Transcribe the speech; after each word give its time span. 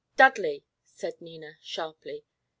"Dudley!" 0.17 0.65
said 0.83 1.21
Nina, 1.21 1.59
sharply. 1.61 2.25